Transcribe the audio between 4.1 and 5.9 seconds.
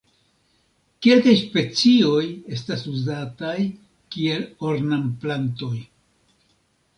kiel ornamplantoj.